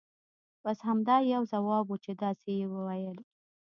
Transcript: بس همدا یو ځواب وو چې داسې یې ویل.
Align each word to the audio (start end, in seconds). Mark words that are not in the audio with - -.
بس 0.63 0.77
همدا 0.87 1.15
یو 1.33 1.43
ځواب 1.51 1.83
وو 1.87 1.97
چې 2.03 2.11
داسې 2.23 2.49
یې 2.59 2.65
ویل. 2.69 3.17